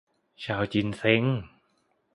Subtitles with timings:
[0.43, 1.23] ชาวจีนเซ็ง!